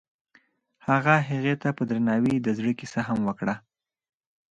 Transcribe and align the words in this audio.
هغه 0.87 1.15
هغې 1.29 1.55
ته 1.61 1.69
په 1.77 1.83
درناوي 1.89 2.35
د 2.41 2.47
زړه 2.57 2.71
کیسه 2.79 2.99
هم 3.07 3.19
وکړه. 3.27 3.55